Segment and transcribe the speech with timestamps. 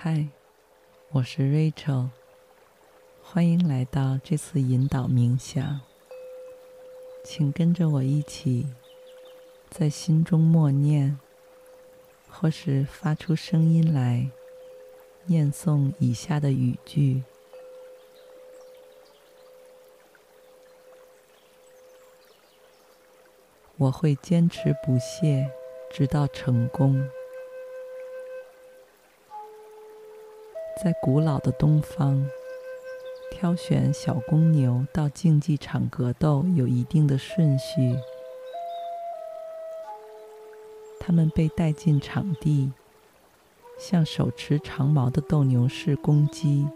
[0.00, 0.28] 嗨，
[1.10, 2.10] 我是 Rachel，
[3.20, 5.80] 欢迎来到这次引导冥想。
[7.24, 8.68] 请跟着我一起，
[9.68, 11.18] 在心中默念，
[12.30, 14.30] 或是发出声音来
[15.26, 17.24] 念诵以下的语句：
[23.78, 25.50] 我会坚持不懈，
[25.90, 27.10] 直到成功。
[30.80, 32.24] 在古老的东方，
[33.32, 37.96] 挑选小公牛到竞技场格斗有一定的顺序。
[41.00, 42.70] 他们被带进场地，
[43.76, 46.68] 向手持长矛的斗牛士攻击。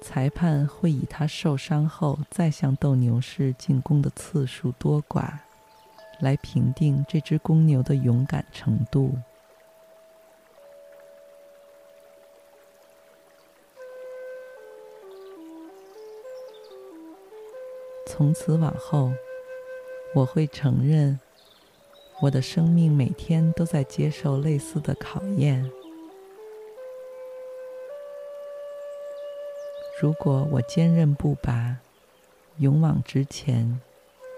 [0.00, 5.32] 裁判会以他受伤后再向斗牛士进攻的次数多寡，
[6.20, 9.16] 来评定这只公牛的勇敢程度。
[18.18, 19.12] 从此往后，
[20.12, 21.20] 我会承认，
[22.20, 25.70] 我的生命每天都在接受类似的考验。
[30.02, 31.76] 如果我坚韧不拔，
[32.56, 33.80] 勇往直前，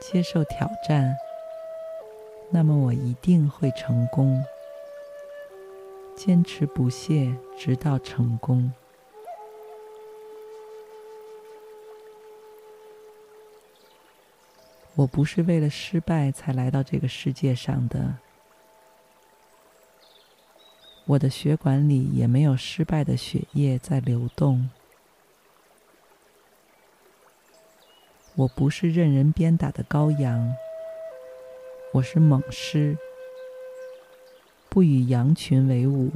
[0.00, 1.16] 接受挑战，
[2.50, 4.44] 那么我一定会成功。
[6.14, 8.72] 坚持不懈，直到成功。
[14.96, 18.14] 我不是为了失败才来到这个世界上的，
[21.04, 24.70] 我的血管里也没有失败的血液在流动。
[28.36, 30.54] 我不是任人鞭打的羔羊，
[31.92, 32.96] 我是猛狮，
[34.68, 36.12] 不与羊群为伍。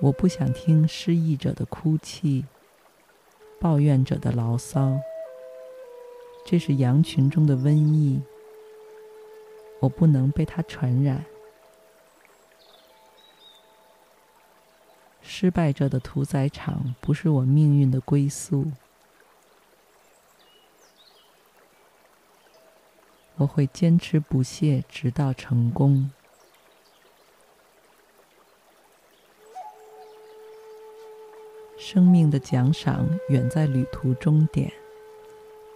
[0.00, 2.44] 我不想听失意者的哭泣。
[3.64, 5.00] 抱怨者的牢骚，
[6.44, 8.20] 这是羊群中的瘟疫，
[9.80, 11.24] 我不能被它传染。
[15.22, 18.70] 失败者的屠宰场不是我命运的归宿，
[23.36, 26.10] 我会坚持不懈，直到成功。
[31.86, 34.72] 生命的奖赏远在旅途终点，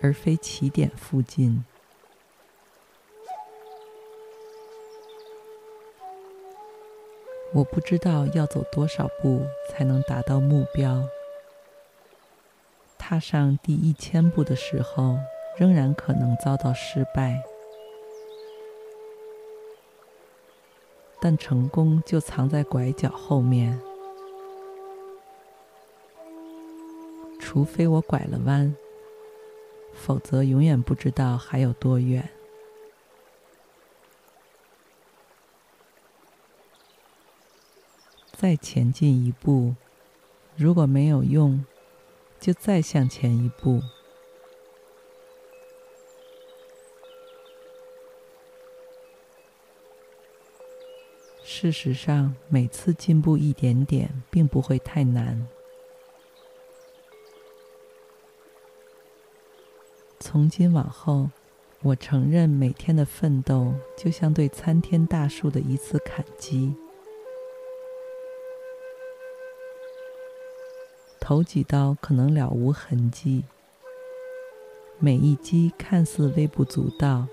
[0.01, 1.63] 而非起点附近。
[7.53, 11.07] 我不知道要走多少步才能达到目标。
[12.97, 15.19] 踏上第一千步的时候，
[15.59, 17.45] 仍然可能遭到失败，
[21.21, 23.79] 但成功就藏在拐角后面。
[27.51, 28.77] 除非我拐了弯，
[29.95, 32.29] 否则永远不知道还有多远。
[38.33, 39.75] 再前进一步，
[40.57, 41.65] 如果没有用，
[42.39, 43.81] 就再向前一步。
[51.43, 55.49] 事实上，每次进步一点点，并不会太难。
[60.21, 61.31] 从今往后，
[61.83, 66.75] 我承认每天的奋斗就像对参天大树的一次砍击。
[71.21, 73.45] 头几刀可能了无痕迹，
[74.99, 77.29] 每一击看似微不足道，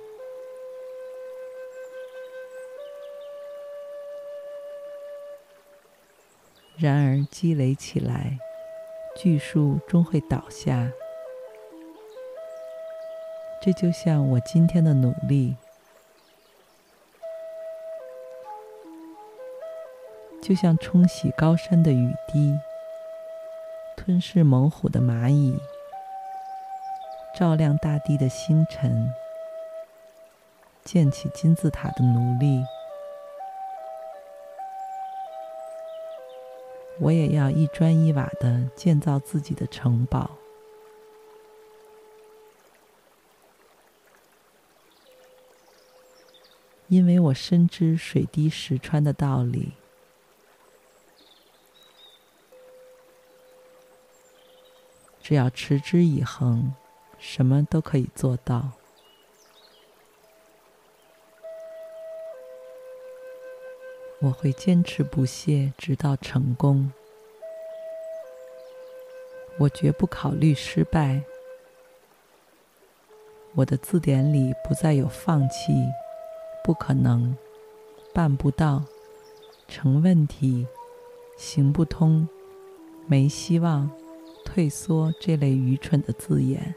[6.77, 8.37] 然而积累起来，
[9.15, 10.91] 巨树终会倒下。
[13.65, 15.55] 这就像我今天的努力，
[20.39, 22.59] 就像冲洗高山的雨滴，
[23.97, 25.57] 吞噬猛虎的蚂蚁，
[27.35, 29.11] 照亮大地的星辰，
[30.83, 32.63] 建起金字塔的奴隶，
[36.99, 40.29] 我也要一砖一瓦的建造自己的城堡。
[46.87, 49.71] 因为我深知水滴石穿的道理，
[55.21, 56.73] 只要持之以恒，
[57.17, 58.71] 什么都可以做到。
[64.19, 66.91] 我会坚持不懈，直到成功。
[69.57, 71.23] 我绝不考虑失败。
[73.55, 75.73] 我的字典里不再有放弃。
[76.65, 77.37] 不可能，
[78.11, 78.83] 办不到，
[79.67, 80.65] 成问题，
[81.37, 82.27] 行不通，
[83.05, 83.87] 没希望，
[84.43, 86.73] 退缩这类愚蠢的字眼。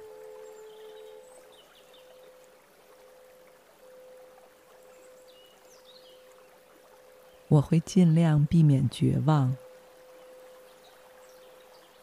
[7.49, 9.57] 我会尽量避免绝望。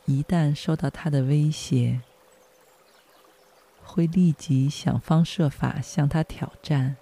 [0.05, 2.01] 一旦受到他的威胁，
[3.83, 6.97] 会立即想方设法向他挑战。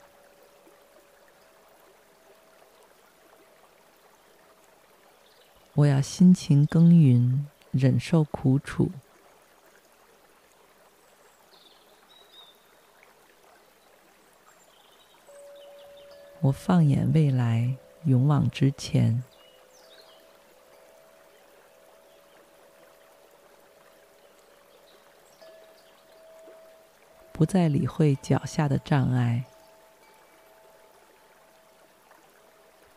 [5.75, 8.91] 我要辛勤耕耘，忍受苦楚。
[16.41, 19.23] 我放眼未来，勇往直前，
[27.31, 29.45] 不再理会脚下的障碍。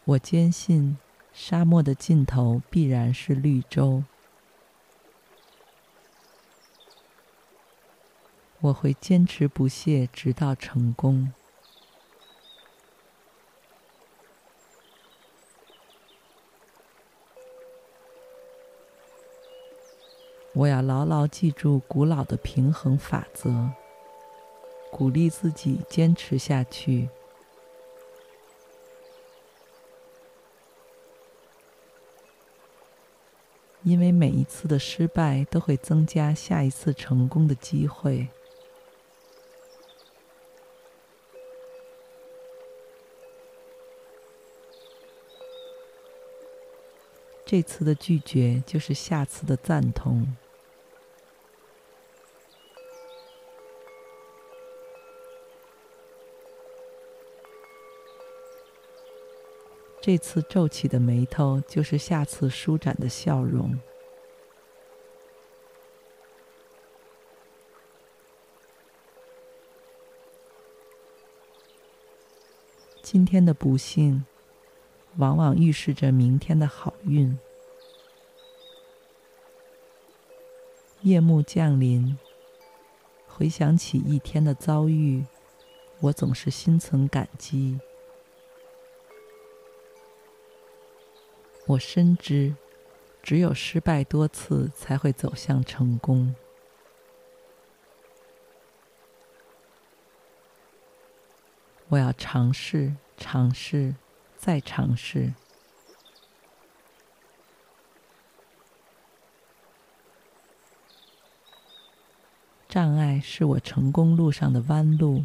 [0.04, 0.98] 我坚信。
[1.38, 4.02] 沙漠的尽头必然是绿洲。
[8.60, 11.30] 我会坚持不懈，直到成功。
[20.54, 23.72] 我要牢牢记住古老的平衡法则，
[24.90, 27.10] 鼓励自己坚持下去。
[33.86, 38.26] 因为每一次的失败都会增加下一次成功的机会。
[47.44, 50.36] 这次的拒绝就是下次的赞同。
[60.06, 63.76] 这次皱起的眉头，就是下次舒展的笑容。
[73.02, 74.24] 今天的不幸，
[75.16, 77.36] 往往预示着明天的好运。
[81.00, 82.16] 夜幕降临，
[83.26, 85.26] 回想起一天的遭遇，
[85.98, 87.80] 我总是心存感激。
[91.66, 92.54] 我深知，
[93.22, 96.34] 只有失败多次，才会走向成功。
[101.88, 103.96] 我要尝试，尝试，
[104.36, 105.32] 再尝试。
[112.68, 115.24] 障碍是我成功路上的弯路。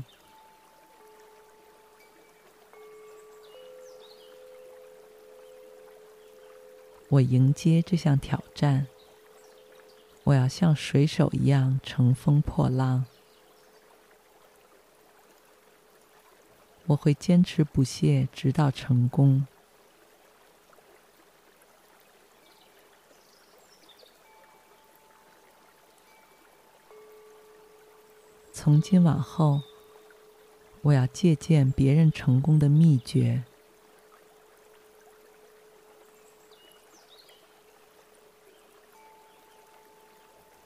[7.12, 8.88] 我迎接这项挑战，
[10.24, 13.04] 我要像水手一样乘风破浪。
[16.86, 19.46] 我会坚持不懈，直到成功。
[28.54, 29.60] 从今往后，
[30.82, 33.44] 我要借鉴别人成功的秘诀。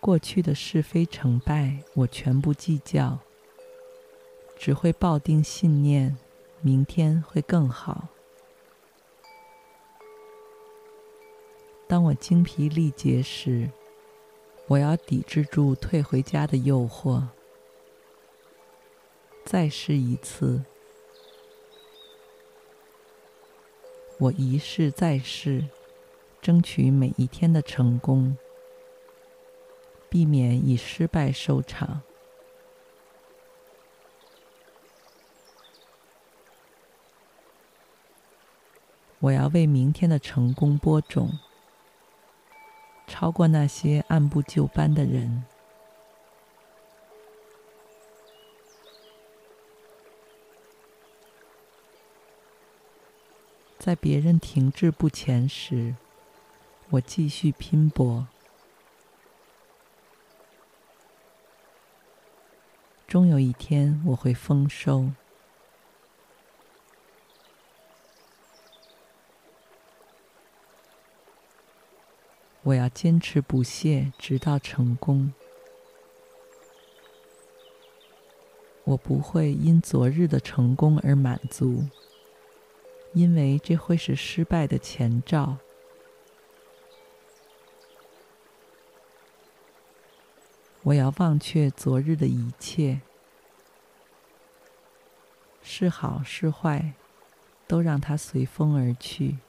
[0.05, 3.17] 过去的是非成败，我全不计较，
[4.55, 6.15] 只会抱定信念，
[6.61, 8.09] 明天会更好。
[11.87, 13.71] 当我精疲力竭时，
[14.67, 17.23] 我要抵制住退回家的诱惑，
[19.43, 20.63] 再试一次。
[24.19, 25.65] 我一试再试，
[26.43, 28.37] 争取每一天的成功。
[30.15, 32.01] 避免以失败收场。
[39.19, 41.37] 我要为明天的成功播种
[43.05, 45.43] 超过那些按部就班的人。
[53.77, 55.93] 在别人停滞不前时
[56.91, 58.25] 我继续拼搏。
[63.15, 65.09] 终有一天，我会丰收。
[72.63, 75.31] 我要坚持不懈，直到成功。
[78.83, 81.85] 我不会因昨日的成功而满足，
[83.13, 85.57] 因为这会是失败的前兆。
[90.85, 93.01] 我要忘却昨日的一切，
[95.63, 96.93] 是好是坏，
[97.65, 99.39] 都让它随风而去。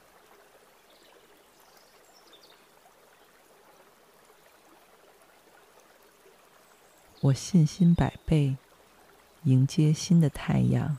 [7.21, 8.57] 我信心百倍，
[9.43, 10.97] 迎接新的太阳。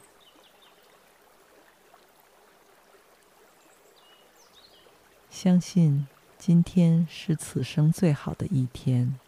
[5.29, 6.07] 相信
[6.39, 9.19] 今天是此生最好的一天。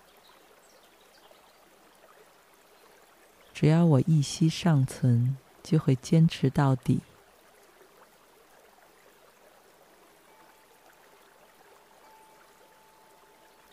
[3.60, 7.02] 只要我一息尚存，就会坚持到底。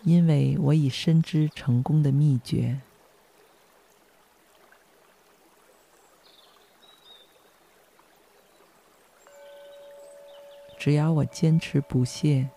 [0.04, 2.82] 因为我已深知成功的秘诀。
[10.78, 12.50] 只要我坚持不懈，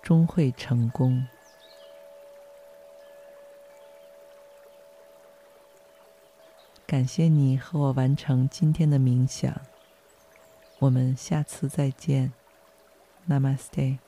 [0.00, 1.26] 终会成功。
[6.96, 9.54] 感谢你和我完成今天的冥想，
[10.78, 12.32] 我们下次再见
[13.28, 13.98] ，Namaste。